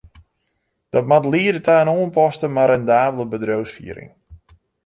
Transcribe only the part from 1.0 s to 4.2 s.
moat liede ta in oanpaste, mar rendabele bedriuwsfiering.